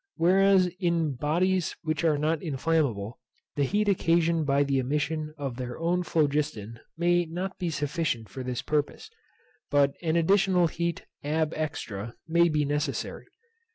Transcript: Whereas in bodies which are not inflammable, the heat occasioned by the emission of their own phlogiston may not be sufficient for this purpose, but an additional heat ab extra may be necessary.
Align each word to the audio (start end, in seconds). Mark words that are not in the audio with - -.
Whereas 0.15 0.65
in 0.79 1.13
bodies 1.13 1.75
which 1.83 2.03
are 2.03 2.17
not 2.17 2.41
inflammable, 2.41 3.19
the 3.55 3.63
heat 3.65 3.87
occasioned 3.87 4.47
by 4.47 4.63
the 4.63 4.79
emission 4.79 5.35
of 5.37 5.57
their 5.57 5.77
own 5.77 6.01
phlogiston 6.01 6.79
may 6.97 7.25
not 7.25 7.59
be 7.59 7.69
sufficient 7.69 8.27
for 8.27 8.41
this 8.41 8.63
purpose, 8.63 9.11
but 9.69 9.93
an 10.01 10.15
additional 10.15 10.65
heat 10.65 11.05
ab 11.23 11.53
extra 11.55 12.15
may 12.27 12.49
be 12.49 12.65
necessary. 12.65 13.27